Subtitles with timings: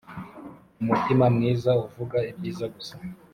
[0.81, 2.95] umutima mwiza uvuga ibyiza gusa